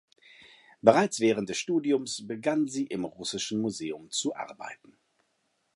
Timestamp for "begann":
2.27-2.67